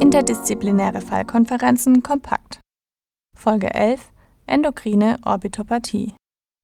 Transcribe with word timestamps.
Interdisziplinäre 0.00 1.00
Fallkonferenzen 1.00 2.02
kompakt. 2.02 2.60
Folge 3.36 3.72
11 3.74 4.12
Endokrine 4.46 5.18
Orbitopathie. 5.24 6.14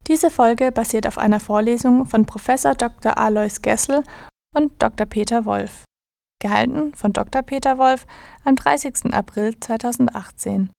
Diese 0.07 0.31
Folge 0.31 0.73
basiert 0.73 1.07
auf 1.07 1.19
einer 1.19 1.41
Vorlesung 1.41 2.07
von 2.07 2.27
Prof. 2.27 2.47
Dr. 2.47 3.17
Alois 3.17 3.61
Gessel 3.63 4.03
und 4.55 4.83
Dr. 4.83 5.07
Peter 5.07 5.45
Wolf. 5.45 5.85
Gehalten 6.41 6.95
von 6.95 7.13
Dr. 7.13 7.43
Peter 7.43 7.79
Wolf 7.79 8.07
am 8.45 8.57
30. 8.57 9.13
April 9.13 9.59
2018. 9.59 10.71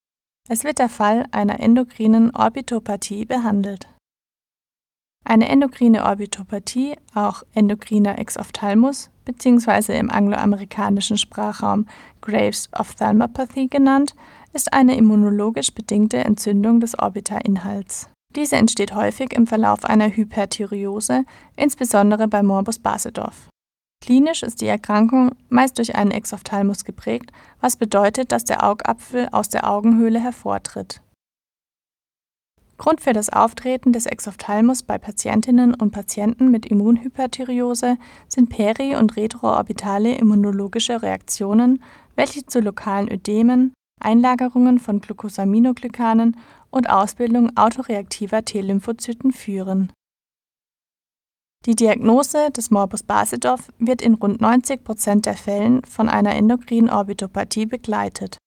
Es 0.50 0.64
wird 0.64 0.80
der 0.80 0.90
Fall 0.90 1.26
einer 1.32 1.60
endokrinen 1.60 2.36
Orbitopathie 2.36 3.26
behandelt. 3.26 3.88
Eine 5.24 5.50
endokrine 5.50 6.04
Orbitopathie, 6.06 6.98
auch 7.14 7.44
endokriner 7.54 8.18
Exophthalmus 8.18 9.12
bzw. 9.34 9.98
im 9.98 10.10
angloamerikanischen 10.10 11.18
Sprachraum 11.18 11.86
Graves 12.22 12.70
Ophthalmopathy 12.78 13.68
genannt, 13.68 14.14
ist 14.54 14.74
eine 14.74 14.98
immunologisch 14.98 15.74
bedingte 15.74 16.18
Entzündung 16.18 16.80
des 16.80 16.98
Orbitainhalts. 16.98 18.10
Diese 18.36 18.56
entsteht 18.56 18.96
häufig 18.96 19.34
im 19.34 19.48
Verlauf 19.48 19.84
einer 19.86 20.10
Hyperthyreose, 20.10 21.26
insbesondere 21.56 22.28
bei 22.28 22.44
Morbus 22.44 22.80
Basedorf. 22.80 23.50
Klinisch 24.02 24.42
ist 24.42 24.62
die 24.62 24.68
Erkrankung 24.68 25.32
meist 25.50 25.78
durch 25.78 25.96
einen 25.96 26.12
Exophthalmus 26.12 26.86
geprägt, 26.86 27.32
was 27.60 27.78
bedeutet, 27.78 28.32
dass 28.32 28.46
der 28.46 28.64
Augapfel 28.64 29.30
aus 29.32 29.50
der 29.50 29.70
Augenhöhle 29.70 30.20
hervortritt. 30.20 31.02
Grund 32.82 33.00
für 33.00 33.14
das 33.14 33.30
Auftreten 33.30 33.94
des 33.94 34.08
Exophthalmus 34.08 34.82
bei 34.82 34.98
Patientinnen 34.98 35.76
und 35.76 35.92
Patienten 35.92 36.50
mit 36.50 36.66
Immunhyperthyreose 36.66 38.00
sind 38.28 38.50
peri- 38.50 38.96
und 38.96 39.18
retroorbitale 39.18 40.16
immunologische 40.16 41.04
Reaktionen, 41.04 41.84
welche 42.16 42.44
zu 42.48 42.60
lokalen 42.60 43.08
Ödemen, 43.08 43.76
Einlagerungen 44.00 44.80
von 44.80 45.00
Glucosaminoglykanen 45.00 46.38
und 46.72 46.90
Ausbildung 46.90 47.56
autoreaktiver 47.56 48.44
T-Lymphozyten 48.44 49.32
führen. 49.32 49.94
Die 51.68 51.76
Diagnose 51.76 52.50
des 52.50 52.72
Morbus 52.72 53.04
Basedorf 53.04 53.72
wird 53.78 54.02
in 54.02 54.16
rund 54.16 54.42
90 54.42 54.84
Prozent 54.84 55.28
der 55.28 55.38
Fällen 55.38 55.86
von 55.86 56.10
einer 56.10 56.34
endokrinen 56.34 56.90
Orbitopathie 56.90 57.68
begleitet. 57.68 58.38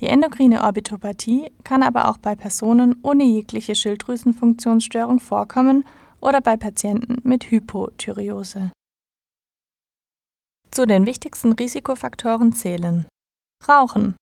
Die 0.00 0.06
endokrine 0.06 0.64
Orbitopathie 0.64 1.52
kann 1.62 1.82
aber 1.82 2.08
auch 2.08 2.16
bei 2.16 2.34
Personen 2.34 2.96
ohne 3.02 3.24
jegliche 3.24 3.74
Schilddrüsenfunktionsstörung 3.74 5.20
vorkommen 5.20 5.84
oder 6.20 6.40
bei 6.40 6.56
Patienten 6.56 7.16
mit 7.22 7.50
Hypothyreose. 7.50 8.72
Zu 10.70 10.86
den 10.86 11.04
wichtigsten 11.04 11.52
Risikofaktoren 11.52 12.52
zählen 12.52 13.06
Rauchen. 13.68 14.16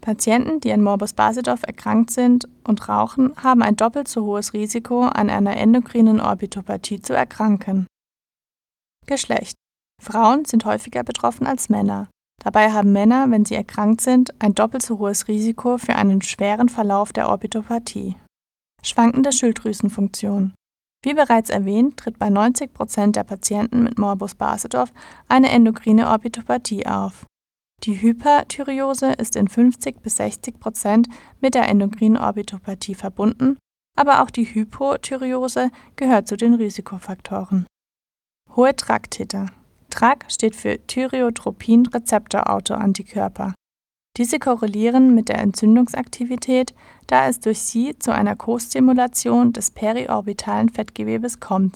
Patienten, 0.00 0.58
die 0.58 0.72
an 0.72 0.82
Morbus 0.82 1.12
Basedorf 1.12 1.62
erkrankt 1.62 2.10
sind 2.10 2.48
und 2.64 2.88
rauchen, 2.88 3.36
haben 3.36 3.62
ein 3.62 3.76
doppelt 3.76 4.08
so 4.08 4.24
hohes 4.24 4.52
Risiko, 4.52 5.02
an 5.02 5.30
einer 5.30 5.56
endokrinen 5.56 6.20
Orbitopathie 6.20 7.00
zu 7.00 7.14
erkranken. 7.14 7.86
Geschlecht. 9.06 9.54
Frauen 10.02 10.44
sind 10.44 10.64
häufiger 10.64 11.04
betroffen 11.04 11.46
als 11.46 11.68
Männer. 11.68 12.08
Dabei 12.44 12.72
haben 12.72 12.92
Männer, 12.92 13.30
wenn 13.30 13.44
sie 13.44 13.54
erkrankt 13.54 14.00
sind, 14.00 14.34
ein 14.42 14.54
doppelt 14.54 14.82
so 14.82 14.98
hohes 14.98 15.28
Risiko 15.28 15.78
für 15.78 15.94
einen 15.94 16.22
schweren 16.22 16.68
Verlauf 16.68 17.12
der 17.12 17.28
Orbitopathie. 17.28 18.16
Schwankende 18.82 19.30
Schilddrüsenfunktion. 19.30 20.52
Wie 21.04 21.14
bereits 21.14 21.50
erwähnt, 21.50 21.98
tritt 21.98 22.18
bei 22.18 22.30
90 22.30 22.72
Prozent 22.72 23.16
der 23.16 23.24
Patienten 23.24 23.84
mit 23.84 23.98
Morbus 23.98 24.34
Basedorf 24.34 24.92
eine 25.28 25.50
endokrine 25.50 26.08
Orbitopathie 26.08 26.86
auf. 26.86 27.26
Die 27.84 28.00
Hyperthyreose 28.00 29.12
ist 29.12 29.36
in 29.36 29.48
50 29.48 30.02
bis 30.02 30.16
60 30.16 30.60
Prozent 30.60 31.08
mit 31.40 31.54
der 31.54 31.68
endokrinen 31.68 32.16
Orbitopathie 32.16 32.94
verbunden, 32.94 33.58
aber 33.96 34.22
auch 34.22 34.30
die 34.30 34.44
Hypothyreose 34.44 35.70
gehört 35.96 36.28
zu 36.28 36.36
den 36.36 36.54
Risikofaktoren. 36.54 37.66
Hohe 38.54 38.74
Trakttäter. 38.76 39.46
TRAC 39.92 40.24
steht 40.28 40.56
für 40.56 40.84
Thyreotropin-Rezeptor-Autoantikörper. 40.86 43.54
Diese 44.16 44.38
korrelieren 44.38 45.14
mit 45.14 45.28
der 45.28 45.36
Entzündungsaktivität, 45.38 46.74
da 47.06 47.28
es 47.28 47.40
durch 47.40 47.60
sie 47.60 47.98
zu 47.98 48.10
einer 48.12 48.36
Kostimulation 48.36 49.52
des 49.52 49.70
periorbitalen 49.70 50.70
Fettgewebes 50.70 51.40
kommt. 51.40 51.74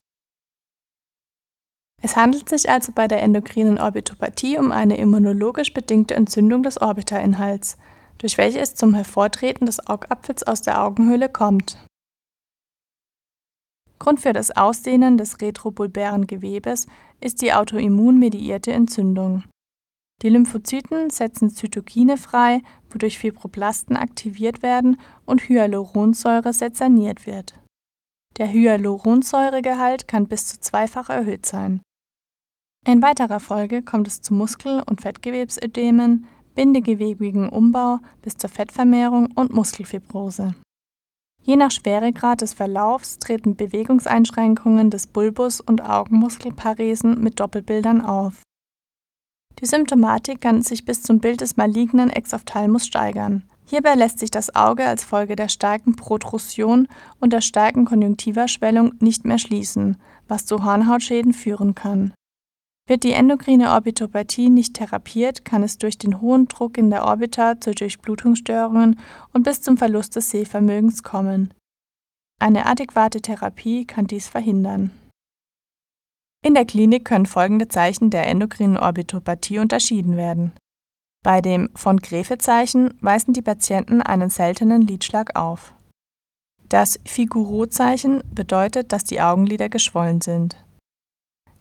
Es 2.02 2.16
handelt 2.16 2.48
sich 2.48 2.70
also 2.70 2.92
bei 2.92 3.08
der 3.08 3.22
endokrinen 3.22 3.78
Orbitopathie 3.78 4.58
um 4.58 4.72
eine 4.72 4.96
immunologisch 4.96 5.74
bedingte 5.74 6.14
Entzündung 6.14 6.62
des 6.62 6.80
Orbitainhalts, 6.80 7.76
durch 8.18 8.38
welche 8.38 8.60
es 8.60 8.74
zum 8.74 8.94
Hervortreten 8.94 9.66
des 9.66 9.86
Augapfels 9.86 10.42
aus 10.42 10.62
der 10.62 10.82
Augenhöhle 10.82 11.28
kommt. 11.28 11.76
Grund 13.98 14.20
für 14.20 14.32
das 14.32 14.50
Ausdehnen 14.50 15.16
des 15.16 15.40
retrobulbären 15.40 16.26
Gewebes 16.26 16.86
ist 17.20 17.42
die 17.42 17.52
autoimmun-mediierte 17.52 18.72
Entzündung. 18.72 19.44
Die 20.22 20.30
Lymphozyten 20.30 21.10
setzen 21.10 21.50
Zytokine 21.50 22.16
frei, 22.16 22.62
wodurch 22.90 23.18
Fibroblasten 23.18 23.96
aktiviert 23.96 24.62
werden 24.62 24.98
und 25.26 25.48
Hyaluronsäure 25.48 26.52
sezerniert 26.52 27.26
wird. 27.26 27.58
Der 28.38 28.50
Hyaluronsäuregehalt 28.50 30.08
kann 30.08 30.26
bis 30.26 30.46
zu 30.46 30.60
zweifach 30.60 31.10
erhöht 31.10 31.46
sein. 31.46 31.80
In 32.86 33.02
weiterer 33.02 33.40
Folge 33.40 33.82
kommt 33.82 34.06
es 34.06 34.22
zu 34.22 34.32
Muskel- 34.32 34.82
und 34.86 35.00
Fettgewebsödemen, 35.00 36.26
bindegewebigen 36.54 37.48
Umbau 37.48 37.98
bis 38.22 38.36
zur 38.36 38.48
Fettvermehrung 38.48 39.32
und 39.34 39.52
Muskelfibrose. 39.52 40.54
Je 41.46 41.54
nach 41.54 41.70
Schweregrad 41.70 42.40
des 42.40 42.54
Verlaufs 42.54 43.20
treten 43.20 43.54
Bewegungseinschränkungen 43.54 44.90
des 44.90 45.06
Bulbus 45.06 45.60
und 45.60 45.80
Augenmuskelparesen 45.80 47.22
mit 47.22 47.38
Doppelbildern 47.38 48.00
auf. 48.00 48.42
Die 49.60 49.66
Symptomatik 49.66 50.40
kann 50.40 50.62
sich 50.62 50.84
bis 50.84 51.02
zum 51.02 51.20
Bild 51.20 51.40
des 51.40 51.56
malignen 51.56 52.10
Exophthalmus 52.10 52.84
steigern. 52.84 53.48
Hierbei 53.64 53.94
lässt 53.94 54.18
sich 54.18 54.32
das 54.32 54.56
Auge 54.56 54.86
als 54.86 55.04
Folge 55.04 55.36
der 55.36 55.48
starken 55.48 55.94
Protrusion 55.94 56.88
und 57.20 57.32
der 57.32 57.42
starken 57.42 57.84
konjunktiver 57.84 58.48
Schwellung 58.48 58.94
nicht 58.98 59.24
mehr 59.24 59.38
schließen, 59.38 59.98
was 60.26 60.46
zu 60.46 60.64
Hornhautschäden 60.64 61.32
führen 61.32 61.76
kann 61.76 62.12
wird 62.86 63.02
die 63.02 63.12
endokrine 63.12 63.72
Orbitopathie 63.72 64.48
nicht 64.48 64.74
therapiert, 64.74 65.44
kann 65.44 65.62
es 65.62 65.78
durch 65.78 65.98
den 65.98 66.20
hohen 66.20 66.46
Druck 66.46 66.78
in 66.78 66.90
der 66.90 67.04
Orbita 67.04 67.60
zu 67.60 67.74
Durchblutungsstörungen 67.74 69.00
und 69.32 69.42
bis 69.42 69.60
zum 69.60 69.76
Verlust 69.76 70.14
des 70.16 70.30
Sehvermögens 70.30 71.02
kommen. 71.02 71.52
Eine 72.38 72.66
adäquate 72.66 73.20
Therapie 73.20 73.86
kann 73.86 74.06
dies 74.06 74.28
verhindern. 74.28 74.92
In 76.44 76.54
der 76.54 76.64
Klinik 76.64 77.04
können 77.04 77.26
folgende 77.26 77.66
Zeichen 77.66 78.10
der 78.10 78.26
endokrinen 78.26 78.76
Orbitopathie 78.76 79.58
unterschieden 79.58 80.16
werden. 80.16 80.52
Bei 81.24 81.40
dem 81.40 81.70
von 81.74 81.96
Gräfe-Zeichen 81.96 82.94
weisen 83.00 83.32
die 83.32 83.42
Patienten 83.42 84.00
einen 84.00 84.30
seltenen 84.30 84.82
Lidschlag 84.82 85.34
auf. 85.34 85.72
Das 86.68 87.00
Figuro-Zeichen 87.04 88.22
bedeutet, 88.32 88.92
dass 88.92 89.02
die 89.02 89.20
Augenlider 89.20 89.68
geschwollen 89.68 90.20
sind. 90.20 90.56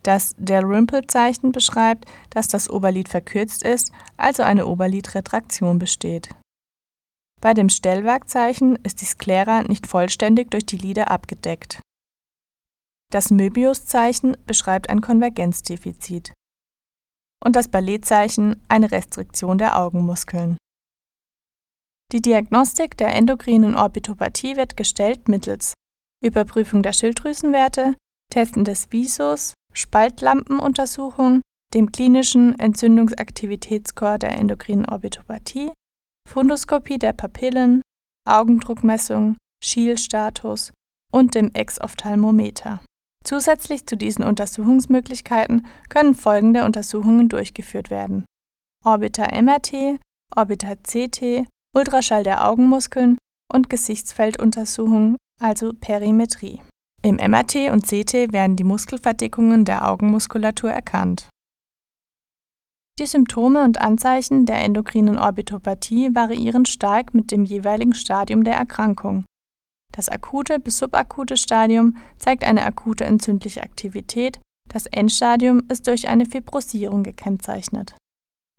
Das 0.05 0.35
Dalrymple-Zeichen 0.38 1.51
beschreibt, 1.51 2.05
dass 2.29 2.47
das 2.47 2.69
Oberlid 2.69 3.09
verkürzt 3.09 3.63
ist, 3.63 3.91
also 4.17 4.43
eine 4.43 4.67
Oberlidretraktion 4.67 5.79
besteht. 5.79 6.29
Bei 7.41 7.55
dem 7.55 7.69
Stellwerkzeichen 7.69 8.75
ist 8.83 9.01
die 9.01 9.05
Sklera 9.05 9.63
nicht 9.63 9.88
vollständig 9.88 10.51
durch 10.51 10.63
die 10.67 10.77
Lider 10.77 11.09
abgedeckt. 11.09 11.81
Das 13.11 13.31
Möbius-Zeichen 13.31 14.38
beschreibt 14.45 14.91
ein 14.91 15.01
Konvergenzdefizit. 15.01 16.33
Und 17.44 17.55
das 17.55 17.67
Balletzeichen 17.67 18.63
eine 18.67 18.91
Restriktion 18.91 19.57
der 19.57 19.79
Augenmuskeln. 19.79 20.57
Die 22.12 22.21
Diagnostik 22.21 22.95
der 22.97 23.15
endokrinen 23.15 23.75
Orbitopathie 23.75 24.56
wird 24.56 24.77
gestellt 24.77 25.27
mittels 25.27 25.74
Überprüfung 26.24 26.83
der 26.83 26.94
Schilddrüsenwerte, 26.94 27.95
Testen 28.31 28.65
des 28.65 28.91
Visus, 28.91 29.53
Spaltlampenuntersuchung, 29.75 31.42
dem 31.74 31.92
klinischen 31.92 32.57
Entzündungsaktivitätsscore 32.57 34.18
der 34.18 34.31
endokrinen 34.31 34.86
Orbitopathie, 34.86 35.72
Fundoskopie 36.27 36.98
der 36.98 37.13
Papillen, 37.13 37.81
Augendruckmessung, 38.27 39.38
Schielstatus 39.63 40.72
und 41.12 41.36
dem 41.36 41.54
Exophthalmometer. 41.54 42.81
Zusätzlich 43.24 43.86
zu 43.86 43.98
diesen 43.98 44.24
Untersuchungsmöglichkeiten 44.24 45.68
können 45.89 46.16
folgende 46.16 46.63
Untersuchungen 46.63 47.28
durchgeführt 47.28 47.89
werden: 47.89 48.25
Orbiter-MRT, 48.83 50.00
Orbiter-CT, 50.36 51.48
Ultraschall 51.75 52.24
der 52.24 52.48
Augenmuskeln 52.48 53.18
und 53.51 53.69
Gesichtsfelduntersuchung, 53.69 55.18
also 55.42 55.74
Perimetrie. 55.74 56.62
Im 57.06 57.18
MRT 57.18 57.69
und 57.72 57.86
CT 57.86 58.34
werden 58.34 58.56
die 58.56 58.63
Muskelverdickungen 58.63 59.63
der 59.63 59.88
Augenmuskulatur 59.88 60.72
erkannt. 60.72 61.30
Die 62.98 63.06
Symptome 63.06 63.63
und 63.63 63.80
Anzeichen 63.80 64.48
der 64.48 64.63
endokrinen 64.63 65.19
Orbitopathie 65.19 66.16
variieren 66.16 66.66
stark 66.66 67.13
mit 67.13 67.30
dem 67.30 67.46
jeweiligen 67.46 67.94
Stadium 67.94 68.44
der 68.44 68.56
Erkrankung. 68.56 69.24
Das 69.94 70.10
akute 70.10 70.60
bis 70.60 70.80
subakute 70.80 71.38
Stadium 71.38 71.96
zeigt 72.18 72.44
eine 72.44 72.66
akute 72.66 73.06
entzündliche 73.06 73.62
Aktivität, 73.62 74.40
das 74.68 74.88
Endstadium 74.88 75.62
ist 75.69 75.86
durch 75.86 76.07
eine 76.07 76.25
Fibrosierung 76.25 77.04
gekennzeichnet. 77.04 77.96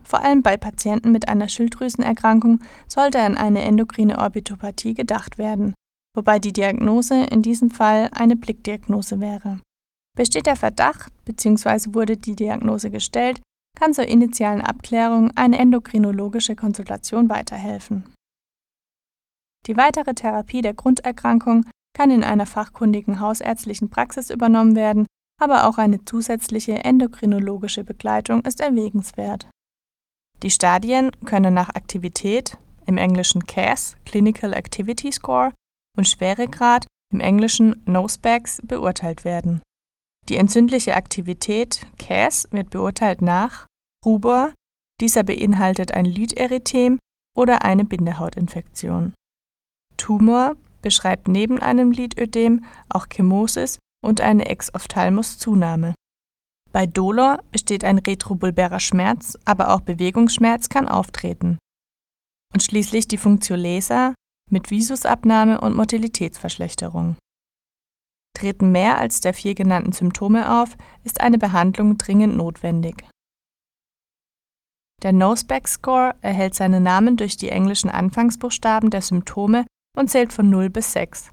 Vor 0.05 0.23
allem 0.23 0.43
bei 0.43 0.57
Patienten 0.57 1.11
mit 1.11 1.27
einer 1.27 1.49
Schilddrüsenerkrankung 1.49 2.61
sollte 2.87 3.19
an 3.19 3.37
eine 3.37 3.63
endokrine 3.63 4.19
Orbitopathie 4.19 4.95
gedacht 4.95 5.37
werden, 5.37 5.75
wobei 6.17 6.39
die 6.39 6.53
Diagnose 6.53 7.25
in 7.27 7.43
diesem 7.43 7.71
Fall 7.71 8.09
eine 8.13 8.35
Blickdiagnose 8.35 9.21
wäre. 9.21 9.61
Besteht 10.17 10.47
der 10.47 10.57
Verdacht 10.57 11.13
bzw. 11.27 11.95
wurde 11.95 12.17
die 12.17 12.35
Diagnose 12.35 12.91
gestellt, 12.91 13.41
kann 13.79 13.93
zur 13.93 14.07
initialen 14.07 14.63
Abklärung 14.63 15.31
eine 15.37 15.59
endokrinologische 15.59 16.57
Konsultation 16.57 17.29
weiterhelfen. 17.29 18.13
Die 19.67 19.77
weitere 19.77 20.15
Therapie 20.15 20.63
der 20.63 20.75
Grunderkrankung 20.75 21.67
kann 21.95 22.11
in 22.11 22.25
einer 22.25 22.47
fachkundigen 22.47 23.21
hausärztlichen 23.21 23.91
Praxis 23.91 24.31
übernommen 24.31 24.75
werden, 24.75 25.07
aber 25.39 25.69
auch 25.69 25.77
eine 25.77 26.03
zusätzliche 26.05 26.85
endokrinologische 26.85 27.85
Begleitung 27.85 28.43
ist 28.43 28.61
erwägenswert. 28.61 29.49
Die 30.43 30.51
Stadien 30.51 31.11
können 31.25 31.53
nach 31.53 31.71
Aktivität, 31.71 32.57
im 32.87 32.99
Englischen 32.99 33.47
CAS, 33.47 33.97
Clinical 34.05 34.53
Activity 34.53 35.11
Score, 35.11 35.53
und 35.97 36.07
Schweregrad, 36.07 36.87
im 37.13 37.21
Englischen 37.21 37.83
NOSPECS, 37.87 38.63
beurteilt 38.65 39.25
werden. 39.25 39.63
Die 40.29 40.37
entzündliche 40.37 40.97
Aktivität 40.97 41.87
(CAS) 41.99 42.49
wird 42.51 42.71
beurteilt 42.71 43.23
nach 43.23 43.67
Rubor, 44.05 44.53
dieser 45.01 45.23
beinhaltet 45.23 45.93
ein 45.93 46.05
Lyderythem 46.05 46.99
oder 47.37 47.65
eine 47.65 47.85
Bindehautinfektion. 47.85 49.15
Tumor 49.97 50.57
beschreibt 50.83 51.29
neben 51.29 51.61
einem 51.61 51.91
Lydödem 51.91 52.65
auch 52.89 53.07
Chemosis 53.13 53.79
und 54.05 54.21
eine 54.21 54.47
Exophthalmos-Zunahme. 54.47 55.95
Bei 56.73 56.87
Dolor 56.87 57.43
besteht 57.51 57.85
ein 57.85 57.99
retrobulbärer 57.99 58.81
Schmerz, 58.81 59.39
aber 59.45 59.75
auch 59.75 59.81
Bewegungsschmerz 59.81 60.69
kann 60.69 60.89
auftreten. 60.89 61.59
Und 62.53 62.63
schließlich 62.63 63.09
die 63.09 63.19
Funktio 63.19 63.57
Laser 63.57 64.15
mit 64.51 64.71
Visusabnahme 64.71 65.61
und 65.61 65.75
Motilitätsverschlechterung 65.75 67.17
Treten 68.37 68.71
mehr 68.71 68.99
als 68.99 69.21
der 69.21 69.33
vier 69.33 69.55
genannten 69.55 69.93
Symptome 69.93 70.61
auf, 70.61 70.77
ist 71.05 71.21
eine 71.23 71.39
Behandlung 71.39 71.97
dringend 71.97 72.37
notwendig. 72.37 73.09
Der 75.03 75.13
Noseback-Score 75.13 76.15
erhält 76.21 76.55
seinen 76.55 76.83
Namen 76.83 77.17
durch 77.17 77.37
die 77.37 77.49
englischen 77.49 77.89
Anfangsbuchstaben 77.91 78.91
der 78.91 79.03
Symptome 79.03 79.67
und 79.97 80.11
zählt 80.11 80.33
von 80.33 80.51
0 80.51 80.69
bis 80.69 80.93
6. 80.93 81.33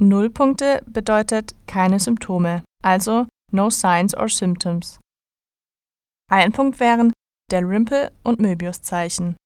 Null 0.00 0.30
Punkte 0.30 0.82
bedeutet 0.86 1.54
keine 1.66 1.98
Symptome, 2.00 2.62
also 2.82 3.26
no 3.52 3.70
signs 3.70 4.16
or 4.16 4.28
symptoms. 4.28 4.98
Ein 6.30 6.52
Punkt 6.52 6.80
wären 6.80 7.12
der 7.50 7.62
Rimple- 7.62 8.12
und 8.22 8.40
Möbius-Zeichen. 8.40 9.36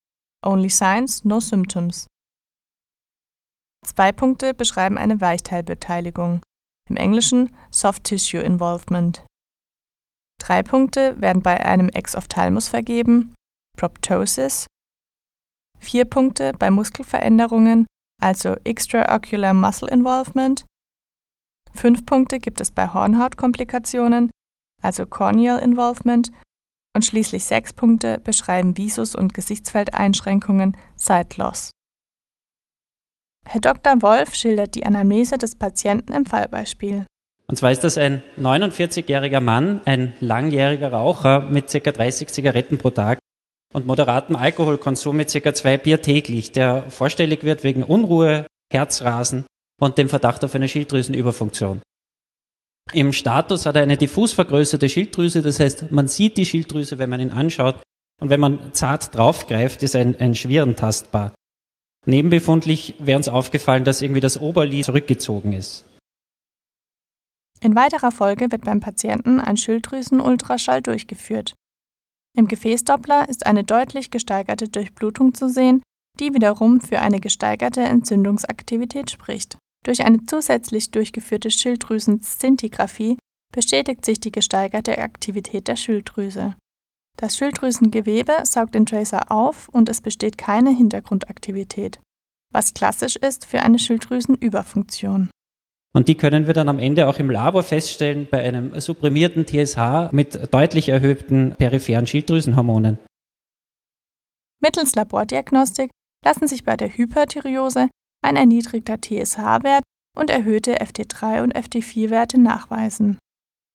Only 0.44 0.70
signs, 0.70 1.24
no 1.24 1.40
symptoms. 1.40 2.06
Zwei 3.84 4.12
Punkte 4.12 4.54
beschreiben 4.54 4.98
eine 4.98 5.20
Weichteilbeteiligung, 5.20 6.42
im 6.88 6.96
Englischen 6.96 7.54
Soft 7.70 8.04
Tissue 8.04 8.40
Involvement. 8.40 9.24
Drei 10.40 10.62
Punkte 10.62 11.20
werden 11.20 11.42
bei 11.42 11.64
einem 11.64 11.88
Exophthalmus 11.88 12.68
vergeben, 12.68 13.34
Proptosis. 13.76 14.66
Vier 15.78 16.04
Punkte 16.04 16.52
bei 16.58 16.70
Muskelveränderungen, 16.70 17.86
also 18.20 18.56
Extraocular 18.64 19.54
Muscle 19.54 19.88
Involvement. 19.88 20.64
Fünf 21.74 22.06
Punkte 22.06 22.40
gibt 22.40 22.60
es 22.60 22.70
bei 22.72 22.88
Hornhautkomplikationen, 22.92 24.30
also 24.82 25.06
Corneal 25.06 25.60
Involvement. 25.60 26.30
Und 26.96 27.04
schließlich 27.04 27.44
sechs 27.44 27.72
Punkte 27.72 28.18
beschreiben 28.18 28.76
Visus- 28.76 29.14
und 29.14 29.34
Gesichtsfeldeinschränkungen, 29.34 30.76
Sight 30.96 31.36
Loss. 31.36 31.70
Herr 33.50 33.62
Dr. 33.62 34.02
Wolf 34.02 34.34
schildert 34.34 34.74
die 34.74 34.84
Anamnese 34.84 35.38
des 35.38 35.56
Patienten 35.56 36.12
im 36.12 36.26
Fallbeispiel. 36.26 37.06
Und 37.46 37.56
zwar 37.56 37.72
ist 37.72 37.82
das 37.82 37.96
ein 37.96 38.22
49-jähriger 38.38 39.40
Mann, 39.40 39.80
ein 39.86 40.12
langjähriger 40.20 40.92
Raucher 40.92 41.40
mit 41.40 41.68
ca. 41.68 41.78
30 41.90 42.28
Zigaretten 42.28 42.76
pro 42.76 42.90
Tag 42.90 43.18
und 43.72 43.86
moderatem 43.86 44.36
Alkoholkonsum 44.36 45.16
mit 45.16 45.32
ca. 45.32 45.54
zwei 45.54 45.78
Bier 45.78 46.02
täglich, 46.02 46.52
der 46.52 46.90
vorstellig 46.90 47.42
wird 47.42 47.64
wegen 47.64 47.84
Unruhe, 47.84 48.46
Herzrasen 48.70 49.46
und 49.80 49.96
dem 49.96 50.10
Verdacht 50.10 50.44
auf 50.44 50.54
eine 50.54 50.68
Schilddrüsenüberfunktion. 50.68 51.80
Im 52.92 53.14
Status 53.14 53.64
hat 53.64 53.76
er 53.76 53.82
eine 53.82 53.96
diffus 53.96 54.34
vergrößerte 54.34 54.90
Schilddrüse, 54.90 55.40
das 55.40 55.58
heißt, 55.58 55.90
man 55.90 56.06
sieht 56.06 56.36
die 56.36 56.44
Schilddrüse, 56.44 56.98
wenn 56.98 57.08
man 57.08 57.20
ihn 57.20 57.30
anschaut, 57.30 57.80
und 58.20 58.28
wenn 58.28 58.40
man 58.40 58.74
zart 58.74 59.14
draufgreift, 59.14 59.82
ist 59.82 59.96
ein, 59.96 60.20
ein 60.20 60.34
Schwirren 60.34 60.76
tastbar. 60.76 61.32
Nebenbefundlich 62.08 62.94
wäre 62.98 63.18
uns 63.18 63.28
aufgefallen, 63.28 63.84
dass 63.84 64.00
irgendwie 64.00 64.22
das 64.22 64.40
Oberlid 64.40 64.86
zurückgezogen 64.86 65.52
ist. 65.52 65.84
In 67.60 67.74
weiterer 67.74 68.12
Folge 68.12 68.50
wird 68.50 68.64
beim 68.64 68.80
Patienten 68.80 69.40
ein 69.40 69.58
Schilddrüsenultraschall 69.58 70.80
durchgeführt. 70.80 71.52
Im 72.34 72.48
Gefäßdoppler 72.48 73.28
ist 73.28 73.44
eine 73.44 73.62
deutlich 73.62 74.10
gesteigerte 74.10 74.70
Durchblutung 74.70 75.34
zu 75.34 75.50
sehen, 75.50 75.82
die 76.18 76.32
wiederum 76.32 76.80
für 76.80 77.00
eine 77.00 77.20
gesteigerte 77.20 77.82
Entzündungsaktivität 77.82 79.10
spricht. 79.10 79.58
Durch 79.84 80.02
eine 80.02 80.24
zusätzlich 80.24 80.90
durchgeführte 80.90 81.50
Schilddrüsenszintigraphie 81.50 83.18
bestätigt 83.52 84.06
sich 84.06 84.18
die 84.18 84.32
gesteigerte 84.32 84.96
Aktivität 84.96 85.68
der 85.68 85.76
Schilddrüse. 85.76 86.56
Das 87.20 87.36
Schilddrüsengewebe 87.36 88.44
saugt 88.44 88.76
den 88.76 88.86
Tracer 88.86 89.32
auf 89.32 89.68
und 89.68 89.88
es 89.88 90.00
besteht 90.00 90.38
keine 90.38 90.70
Hintergrundaktivität, 90.70 91.98
was 92.52 92.74
klassisch 92.74 93.16
ist 93.16 93.44
für 93.44 93.60
eine 93.60 93.80
Schilddrüsenüberfunktion. 93.80 95.28
Und 95.92 96.06
die 96.06 96.14
können 96.14 96.46
wir 96.46 96.54
dann 96.54 96.68
am 96.68 96.78
Ende 96.78 97.08
auch 97.08 97.18
im 97.18 97.28
Labor 97.28 97.64
feststellen 97.64 98.28
bei 98.30 98.40
einem 98.40 98.78
supprimierten 98.80 99.46
TSH 99.46 100.12
mit 100.12 100.54
deutlich 100.54 100.90
erhöhten 100.90 101.56
peripheren 101.58 102.06
Schilddrüsenhormonen. 102.06 102.98
Mittels 104.60 104.94
Labordiagnostik 104.94 105.90
lassen 106.24 106.46
sich 106.46 106.62
bei 106.62 106.76
der 106.76 106.96
Hyperthyreose 106.96 107.88
ein 108.22 108.36
erniedrigter 108.36 109.00
TSH-Wert 109.00 109.82
und 110.16 110.30
erhöhte 110.30 110.76
FT3 110.76 111.42
und 111.42 111.56
FT4-Werte 111.56 112.38
nachweisen. 112.38 113.18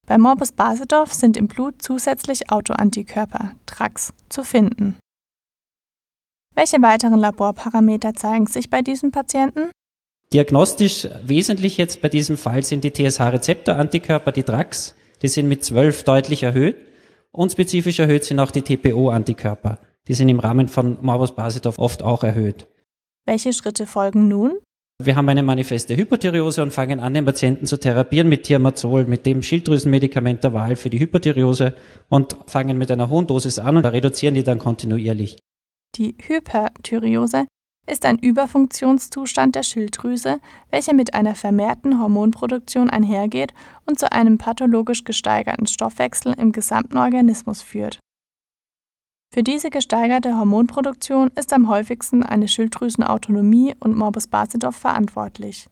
Bei 0.05 0.17
Morbus 0.17 0.51
Basedorf 0.51 1.13
sind 1.13 1.37
im 1.37 1.47
Blut 1.47 1.81
zusätzlich 1.81 2.51
Autoantikörper 2.51 3.53
(TRAX) 3.65 4.13
zu 4.27 4.43
finden. 4.43 4.97
Welche 6.55 6.81
weiteren 6.81 7.19
Laborparameter 7.19 8.13
zeigen 8.13 8.47
sich 8.47 8.69
bei 8.69 8.81
diesem 8.81 9.11
Patienten? 9.11 9.71
Diagnostisch 10.33 11.07
wesentlich 11.23 11.77
jetzt 11.77 12.01
bei 12.01 12.09
diesem 12.09 12.37
Fall 12.37 12.63
sind 12.63 12.83
die 12.83 12.91
TSH-Rezeptorantikörper, 12.91 14.33
die 14.33 14.43
TRAX, 14.43 14.93
die 15.21 15.29
sind 15.29 15.47
mit 15.47 15.63
12 15.63 16.03
deutlich 16.03 16.43
erhöht. 16.43 16.75
Und 17.31 17.53
spezifisch 17.53 17.99
erhöht 17.99 18.25
sind 18.25 18.39
auch 18.39 18.51
die 18.51 18.61
TPO-Antikörper. 18.61 19.79
Die 20.09 20.13
sind 20.13 20.27
im 20.27 20.39
Rahmen 20.39 20.67
von 20.67 20.97
Morbus 21.01 21.33
Basedorf 21.33 21.79
oft 21.79 22.03
auch 22.03 22.23
erhöht. 22.23 22.67
Welche 23.25 23.53
Schritte 23.53 23.87
folgen 23.87 24.27
nun? 24.27 24.59
Wir 25.01 25.15
haben 25.15 25.27
eine 25.27 25.43
manifeste 25.43 25.97
Hypothyreose 25.97 26.61
und 26.61 26.71
fangen 26.71 26.99
an, 26.99 27.13
den 27.13 27.25
Patienten 27.25 27.65
zu 27.65 27.77
therapieren 27.77 28.29
mit 28.29 28.43
Thiamazol, 28.43 29.05
mit 29.05 29.25
dem 29.25 29.41
Schilddrüsenmedikament 29.41 30.43
der 30.43 30.53
Wahl 30.53 30.75
für 30.75 30.89
die 30.89 30.99
Hypothyreose 30.99 31.75
und 32.09 32.37
fangen 32.47 32.77
mit 32.77 32.91
einer 32.91 33.09
hohen 33.09 33.27
Dosis 33.27 33.59
an 33.59 33.77
und 33.77 33.85
reduzieren 33.85 34.35
die 34.35 34.43
dann 34.43 34.59
kontinuierlich. 34.59 35.37
Die 35.95 36.15
Hyperthyreose 36.21 37.47
ist 37.85 38.05
ein 38.05 38.17
Überfunktionszustand 38.19 39.55
der 39.55 39.63
Schilddrüse, 39.63 40.39
welcher 40.69 40.93
mit 40.93 41.13
einer 41.13 41.35
vermehrten 41.35 41.99
Hormonproduktion 41.99 42.89
einhergeht 42.89 43.53
und 43.85 43.99
zu 43.99 44.11
einem 44.11 44.37
pathologisch 44.37 45.03
gesteigerten 45.03 45.67
Stoffwechsel 45.67 46.33
im 46.37 46.51
gesamten 46.51 46.97
Organismus 46.97 47.61
führt 47.61 47.99
für 49.33 49.41
diese 49.41 49.71
gesteigerte 49.71 50.37
Hormonproduktion 50.37 51.31
ist 51.35 51.53
am 51.53 51.67
häufigsten 51.67 52.21
eine 52.21 52.47
Schilddrüsenautonomie 52.47 53.73
und 53.79 53.97
Morbus 53.97 54.27
Basedorf 54.27 54.75
verantwortlich. 54.75 55.67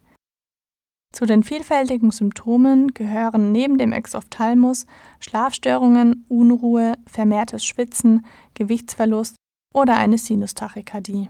Zu 1.14 1.28
den 1.28 1.44
vielfältigen 1.44 2.10
Symptomen 2.10 2.88
gehören 2.96 3.52
neben 3.52 3.78
dem 3.78 3.92
Exophthalmus 3.92 4.88
Schlafstörungen, 5.20 6.26
Unruhe, 6.28 6.96
vermehrtes 7.06 7.64
Schwitzen, 7.64 8.26
Gewichtsverlust 8.56 9.36
oder 9.76 9.96
eine 9.98 10.18
Sinustachykardie. 10.18 11.30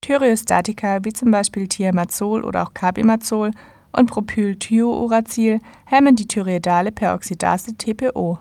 Thyreostatika 0.00 1.04
wie 1.04 1.12
zum 1.12 1.30
Beispiel 1.30 1.68
Thiamazol 1.68 2.42
oder 2.42 2.62
auch 2.62 2.72
Carbimazol 2.72 3.50
und 3.92 4.06
Propylthiouracil 4.06 5.60
hemmen 5.84 6.16
die 6.16 6.26
thyreoidale 6.26 6.90
Peroxidase 6.90 7.76
TPO 7.76 8.38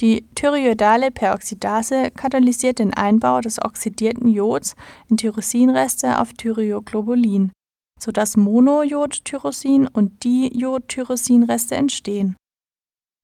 Die 0.00 0.26
thyreoidale 0.34 1.10
Peroxidase 1.10 2.10
katalysiert 2.10 2.80
den 2.80 2.92
Einbau 2.92 3.40
des 3.40 3.62
oxidierten 3.62 4.28
Jods 4.28 4.76
in 5.08 5.16
Tyrosinreste 5.16 6.20
auf 6.20 6.34
Thyreoglobulin, 6.34 7.50
sodass 7.98 8.36
Monojodtyrosin 8.36 9.86
und 9.86 10.22
Dijodtyrosinreste 10.22 11.76
entstehen. 11.76 12.36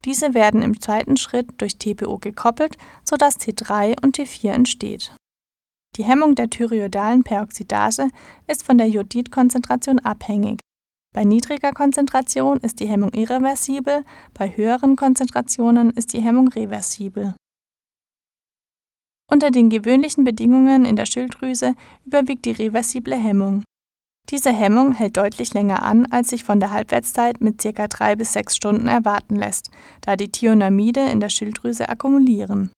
Diese 0.06 0.32
werden 0.32 0.62
im 0.62 0.80
zweiten 0.80 1.18
Schritt 1.18 1.48
durch 1.58 1.76
TPO 1.76 2.18
gekoppelt, 2.18 2.78
sodass 3.04 3.38
T3 3.38 4.02
und 4.02 4.16
T4 4.16 4.50
entsteht. 4.50 5.14
Die 5.96 6.04
Hemmung 6.04 6.34
der 6.34 6.48
thyreoidalen 6.48 7.22
Peroxidase 7.22 8.08
ist 8.46 8.62
von 8.62 8.78
der 8.78 8.88
Jodidkonzentration 8.88 9.98
abhängig 9.98 10.60
bei 11.12 11.24
niedriger 11.24 11.72
Konzentration 11.72 12.58
ist 12.58 12.80
die 12.80 12.88
Hemmung 12.88 13.12
irreversibel, 13.12 14.04
bei 14.34 14.56
höheren 14.56 14.96
Konzentrationen 14.96 15.90
ist 15.90 16.12
die 16.12 16.22
Hemmung 16.22 16.48
reversibel. 16.48 17.34
Unter 19.30 19.50
den 19.50 19.70
gewöhnlichen 19.70 20.24
Bedingungen 20.24 20.84
in 20.84 20.96
der 20.96 21.06
Schilddrüse 21.06 21.74
überwiegt 22.04 22.44
die 22.44 22.52
reversible 22.52 23.16
Hemmung. 23.16 23.64
Diese 24.30 24.52
Hemmung 24.52 24.92
hält 24.92 25.16
deutlich 25.16 25.52
länger 25.52 25.82
an, 25.82 26.06
als 26.12 26.28
sich 26.28 26.44
von 26.44 26.60
der 26.60 26.70
Halbwertszeit 26.70 27.40
mit 27.40 27.58
ca. 27.58 27.88
3 27.88 28.16
bis 28.16 28.32
6 28.34 28.56
Stunden 28.56 28.88
erwarten 28.88 29.36
lässt, 29.36 29.70
da 30.00 30.16
die 30.16 30.30
Thionamide 30.30 31.00
in 31.10 31.20
der 31.20 31.28
Schilddrüse 31.28 31.88
akkumulieren. 31.88 32.70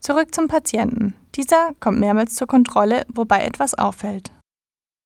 Zurück 0.00 0.34
zum 0.34 0.48
Patienten. 0.48 1.14
Dieser 1.36 1.74
kommt 1.78 2.00
mehrmals 2.00 2.34
zur 2.34 2.48
Kontrolle, 2.48 3.06
wobei 3.08 3.44
etwas 3.44 3.74
auffällt. 3.74 4.32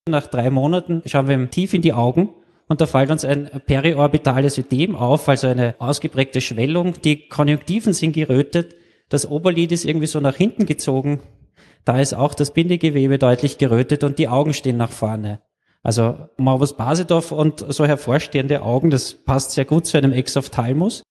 Nach 0.08 0.28
drei 0.28 0.50
Monaten 0.50 1.02
schauen 1.06 1.26
wir 1.26 1.34
ihm 1.34 1.50
tief 1.50 1.74
in 1.74 1.82
die 1.82 1.92
Augen 1.92 2.28
und 2.68 2.80
da 2.80 2.86
fällt 2.86 3.10
uns 3.10 3.24
ein 3.24 3.50
periorbitales 3.66 4.56
Ödem 4.56 4.94
auf, 4.94 5.28
also 5.28 5.48
eine 5.48 5.74
ausgeprägte 5.80 6.40
Schwellung. 6.40 6.94
Die 7.02 7.28
Konjunktiven 7.28 7.92
sind 7.92 8.12
gerötet, 8.12 8.76
das 9.08 9.28
Oberlid 9.28 9.72
ist 9.72 9.84
irgendwie 9.84 10.06
so 10.06 10.20
nach 10.20 10.36
hinten 10.36 10.64
gezogen. 10.64 11.22
Da 11.84 12.00
ist 12.00 12.14
auch 12.14 12.34
das 12.34 12.52
Bindegewebe 12.52 13.18
deutlich 13.18 13.58
gerötet 13.58 14.04
und 14.04 14.20
die 14.20 14.28
Augen 14.28 14.54
stehen 14.54 14.76
nach 14.76 14.90
vorne. 14.90 15.40
Also 15.82 16.18
Morbus 16.36 16.76
Basedorf 16.76 17.32
und 17.32 17.64
so 17.68 17.84
hervorstehende 17.84 18.62
Augen, 18.62 18.90
das 18.90 19.14
passt 19.14 19.52
sehr 19.52 19.64
gut 19.64 19.86
zu 19.86 19.98
einem 19.98 20.12
Exophthalmus. 20.12 21.02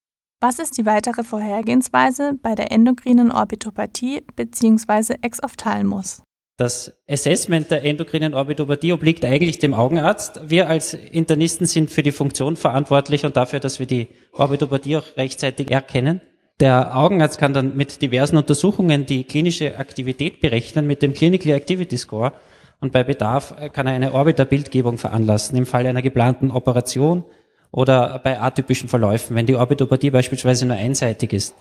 Was 0.41 0.59
ist 0.59 0.77
die 0.77 0.85
weitere 0.85 1.23
Vorhergehensweise 1.23 2.37
bei 2.41 2.55
der 2.55 2.71
endokrinen 2.71 3.31
Orbitopathie 3.31 4.21
bzw. 4.35 5.15
Exophthalmus? 5.21 6.21
Das 6.57 6.93
Assessment 7.09 7.69
der 7.69 7.83
endokrinen 7.83 8.33
Orbitopathie 8.33 8.93
obliegt 8.93 9.25
eigentlich 9.25 9.59
dem 9.59 9.73
Augenarzt. 9.73 10.39
Wir 10.47 10.69
als 10.69 10.93
Internisten 10.93 11.67
sind 11.67 11.91
für 11.91 12.01
die 12.01 12.13
Funktion 12.13 12.55
verantwortlich 12.55 13.25
und 13.25 13.35
dafür, 13.35 13.59
dass 13.59 13.79
wir 13.79 13.87
die 13.87 14.07
Orbitopathie 14.31 14.95
auch 14.95 15.17
rechtzeitig 15.17 15.69
erkennen. 15.69 16.21
Der 16.61 16.95
Augenarzt 16.95 17.37
kann 17.37 17.53
dann 17.53 17.75
mit 17.75 18.01
diversen 18.01 18.37
Untersuchungen 18.37 19.05
die 19.05 19.25
klinische 19.25 19.77
Aktivität 19.77 20.39
berechnen 20.39 20.87
mit 20.87 21.01
dem 21.01 21.13
Clinical 21.13 21.51
Activity 21.51 21.97
Score 21.97 22.31
und 22.79 22.93
bei 22.93 23.03
Bedarf 23.03 23.53
kann 23.73 23.87
er 23.87 23.93
eine 23.93 24.13
Orbiterbildgebung 24.13 24.97
veranlassen 24.97 25.57
im 25.57 25.65
Falle 25.65 25.89
einer 25.89 26.01
geplanten 26.01 26.51
Operation 26.51 27.25
oder 27.71 28.19
bei 28.19 28.39
atypischen 28.39 28.87
Verläufen, 28.87 29.35
wenn 29.35 29.45
die 29.45 29.55
Orbitopathie 29.55 30.11
beispielsweise 30.11 30.65
nur 30.65 30.77
einseitig 30.77 31.33
ist. 31.33 31.55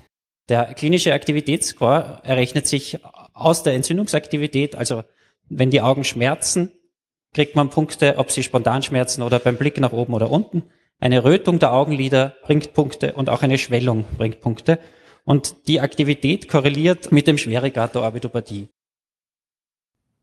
Der 0.49 0.75
klinische 0.75 1.13
Aktivitätsscore 1.13 2.21
errechnet 2.23 2.69
sich 2.69 3.01
aus 3.35 3.63
der 3.63 3.75
Entzündungsaktivität, 3.75 4.77
also 4.77 5.03
wenn 5.49 5.71
die 5.71 5.83
Augen 5.83 6.05
schmerzen, 6.05 6.73
kriegt 7.35 7.57
man 7.57 7.69
Punkte, 7.69 8.17
ob 8.17 8.31
sie 8.31 8.43
spontan 8.43 8.83
schmerzen 8.83 9.23
oder 9.23 9.39
beim 9.39 9.57
Blick 9.57 9.79
nach 9.79 9.93
oben 9.93 10.15
oder 10.15 10.31
unten. 10.31 10.63
Eine 11.01 11.25
Rötung 11.25 11.59
der 11.59 11.73
Augenlider 11.73 12.37
bringt 12.43 12.73
Punkte 12.73 13.13
und 13.15 13.29
auch 13.29 13.43
eine 13.43 13.59
Schwellung 13.59 14.05
bringt 14.17 14.41
Punkte. 14.41 14.79
Und 15.25 15.69
die 15.69 15.81
Aktivität 15.81 16.49
korreliert 16.49 17.11
mit 17.11 17.27
dem 17.27 17.37
Schweregrad 17.37 17.95
der 17.95 18.03
Orbitopathie. 18.03 18.69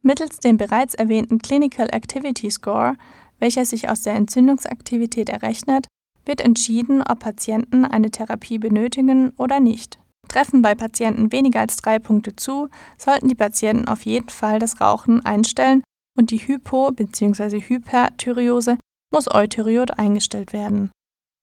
Mittels 0.02 0.40
dem 0.40 0.58
bereits 0.58 0.96
erwähnten 0.96 1.40
Clinical 1.40 1.90
Activity 1.90 2.50
Score, 2.50 2.96
welcher 3.40 3.66
sich 3.66 3.90
aus 3.90 4.02
der 4.02 4.16
Entzündungsaktivität 4.16 5.30
errechnet, 5.30 5.88
wird 6.26 6.42
entschieden, 6.42 7.02
ob 7.02 7.20
Patienten 7.20 7.86
eine 7.86 8.10
Therapie 8.10 8.58
benötigen 8.58 9.32
oder 9.38 9.60
nicht. 9.60 10.01
Treffen 10.32 10.62
bei 10.62 10.76
Patienten 10.76 11.32
weniger 11.34 11.60
als 11.60 11.76
drei 11.76 12.00
Punkte 12.00 12.36
zu, 12.36 12.70
sollten 12.98 13.28
die 13.28 13.36
Patienten 13.36 13.88
auf 13.90 14.06
jeden 14.06 14.30
Fall 14.30 14.60
das 14.60 14.80
Rauchen 14.80 15.26
einstellen 15.26 15.84
und 16.18 16.32
die 16.32 16.40
Hypo- 16.40 16.92
bzw. 16.92 17.60
Hyperthyreose 17.60 18.78
muss 19.14 19.30
Euthyreot 19.30 20.00
eingestellt 20.00 20.54
werden. 20.54 20.90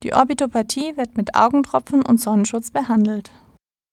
Die 0.02 0.14
Orbitopathie 0.14 0.96
wird 0.96 1.16
mit 1.18 1.34
Augentropfen 1.34 2.02
und 2.02 2.18
Sonnenschutz 2.18 2.70
behandelt. 2.70 3.30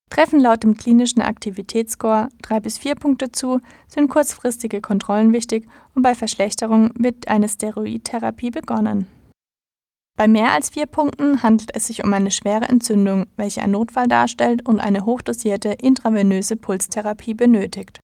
Treffen 0.10 0.40
laut 0.40 0.64
dem 0.64 0.78
klinischen 0.78 1.22
Aktivitätsscore 1.22 2.30
drei 2.42 2.60
bis 2.62 2.78
vier 2.78 2.96
Punkte 2.96 3.32
zu, 3.32 3.60
sind 3.88 4.08
kurzfristige 4.08 4.80
Kontrollen 4.80 5.34
wichtig 5.34 5.68
und 5.94 6.04
bei 6.04 6.16
Verschlechterung 6.16 6.92
wird 6.96 7.28
eine 7.28 7.50
Steroidtherapie 7.50 8.52
begonnen. 8.52 9.08
Bei 10.18 10.30
mehr 10.30 10.54
als 10.54 10.70
vier 10.70 10.86
Punkten 10.86 11.44
handelt 11.44 11.76
es 11.76 11.88
sich 11.88 12.04
um 12.04 12.14
eine 12.14 12.32
schwere 12.32 12.70
Entzündung, 12.70 13.26
welche 13.36 13.62
einen 13.62 13.74
Notfall 13.74 14.08
darstellt 14.08 14.66
und 14.66 14.80
eine 14.80 15.06
hochdosierte 15.06 15.70
intravenöse 15.74 16.56
Pulstherapie 16.56 17.34
benötigt. 17.34 18.00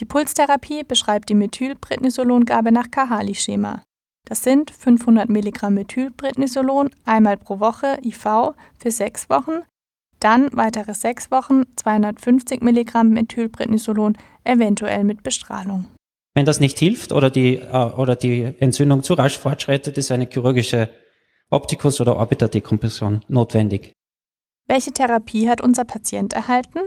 Die 0.00 0.06
Pulstherapie 0.06 0.84
beschreibt 0.84 1.28
die 1.28 1.34
Methylprednisolongabe 1.34 2.72
nach 2.72 2.90
Kahali-Schema. 2.90 3.82
Das 4.26 4.42
sind 4.42 4.70
500 4.70 5.28
mg 5.28 5.68
Methylprednisolon 5.68 6.90
einmal 7.04 7.36
pro 7.36 7.60
Woche 7.60 7.98
IV 8.02 8.54
für 8.78 8.90
sechs 8.90 9.28
Wochen, 9.28 9.62
dann 10.20 10.48
weitere 10.52 10.94
sechs 10.94 11.30
Wochen 11.30 11.64
250 11.76 12.62
mg 12.62 13.04
Methylprednisolon, 13.04 14.16
eventuell 14.44 15.04
mit 15.04 15.22
Bestrahlung. 15.22 15.86
Wenn 16.34 16.46
das 16.46 16.58
nicht 16.58 16.78
hilft 16.78 17.12
oder 17.12 17.28
die, 17.28 17.56
äh, 17.56 17.92
oder 17.96 18.16
die 18.16 18.54
Entzündung 18.58 19.02
zu 19.02 19.12
rasch 19.12 19.38
fortschreitet, 19.38 19.98
ist 19.98 20.10
eine 20.10 20.26
chirurgische 20.26 20.88
Optikus- 21.50 22.00
oder 22.00 22.16
Orbiterdekompression 22.16 23.24
notwendig. 23.28 23.92
Welche 24.66 24.92
Therapie 24.92 25.48
hat 25.48 25.60
unser 25.60 25.84
Patient 25.84 26.32
erhalten? 26.32 26.80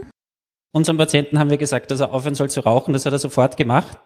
Unserem 0.72 0.98
Patienten 0.98 1.38
haben 1.38 1.50
wir 1.50 1.58
gesagt, 1.58 1.90
dass 1.90 2.00
er 2.00 2.12
aufhören 2.12 2.34
soll 2.34 2.50
zu 2.50 2.60
rauchen. 2.60 2.92
Das 2.92 3.06
hat 3.06 3.12
er 3.12 3.18
sofort 3.18 3.56
gemacht. 3.56 3.98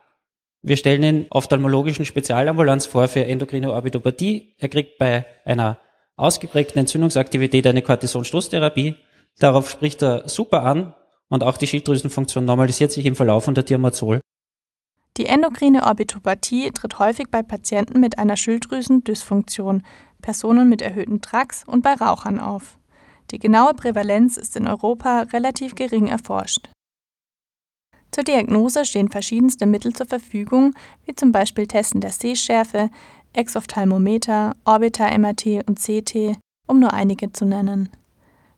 Wir 0.63 0.77
stellen 0.77 1.03
ihn 1.03 1.27
ophthalmologischen 1.31 2.05
Spezialambulanz 2.05 2.87
vor 2.87 3.09
für 3.09 3.25
endokrine 3.25 3.73
Orbitopathie. 3.73 4.55
Er 4.59 4.69
kriegt 4.69 4.99
bei 4.99 5.27
einer 5.45 5.79
ausgeprägten 6.17 6.79
Entzündungsaktivität 6.79 7.67
eine 7.67 7.83
Cortisonstoßtherapie. 7.83 8.95
Darauf 9.39 9.71
spricht 9.71 10.03
er 10.03 10.29
super 10.29 10.63
an 10.63 10.95
und 11.29 11.43
auch 11.43 11.57
die 11.57 11.67
Schilddrüsenfunktion 11.67 12.45
normalisiert 12.45 12.93
sich 12.93 13.07
im 13.07 13.17
Verlauf 13.17 13.49
unter 13.49 13.65
Thiamazol. 13.65 14.21
Die 15.17 15.27
endokrine 15.27 15.85
Orbitopathie 15.85 16.71
tritt 16.71 16.99
häufig 16.99 17.27
bei 17.31 17.43
Patienten 17.43 18.01
mit 18.01 18.19
einer 18.19 18.37
Schilddrüsendysfunktion, 18.37 19.83
Personen 20.23 20.69
mit 20.69 20.81
erhöhten 20.81 21.21
Trax 21.21 21.65
und 21.67 21.83
bei 21.83 21.93
Rauchern 21.93 22.41
auf. 22.41 22.79
Die 23.31 23.39
genaue 23.39 23.75
Prävalenz 23.75 24.37
ist 24.39 24.57
in 24.57 24.67
Europa 24.67 25.23
relativ 25.33 25.75
gering 25.75 26.07
erforscht. 26.07 26.71
Zur 28.11 28.25
Diagnose 28.25 28.85
stehen 28.85 29.11
verschiedenste 29.11 29.67
Mittel 29.67 29.95
zur 29.95 30.07
Verfügung, 30.07 30.75
wie 31.05 31.15
zum 31.15 31.33
Beispiel 31.33 31.67
Testen 31.67 32.01
der 32.01 32.13
Sehschärfe, 32.13 32.91
Exophthalmometer, 33.33 34.55
Orbiter-MRT 34.65 35.67
und 35.67 35.79
CT, 35.79 36.37
um 36.67 36.79
nur 36.79 36.93
einige 36.93 37.33
zu 37.33 37.47
nennen. 37.47 37.89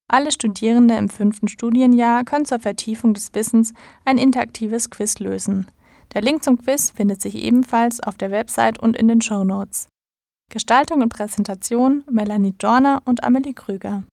Alle 0.08 0.32
Studierende 0.32 0.96
im 0.96 1.08
fünften 1.08 1.48
Studienjahr 1.48 2.24
können 2.24 2.44
zur 2.44 2.60
Vertiefung 2.60 3.14
des 3.14 3.34
Wissens 3.34 3.72
ein 4.04 4.18
interaktives 4.18 4.90
Quiz 4.90 5.18
lösen. 5.18 5.66
Der 6.12 6.22
Link 6.22 6.44
zum 6.44 6.58
Quiz 6.58 6.90
findet 6.90 7.22
sich 7.22 7.34
ebenfalls 7.34 8.00
auf 8.00 8.16
der 8.16 8.30
Website 8.30 8.78
und 8.78 8.96
in 8.96 9.08
den 9.08 9.20
Show 9.20 9.44
Notes. 9.44 9.88
Gestaltung 10.50 11.02
und 11.02 11.08
Präsentation 11.08 12.04
Melanie 12.10 12.54
Dorner 12.56 13.02
und 13.04 13.24
Amelie 13.24 13.54
Krüger. 13.54 14.04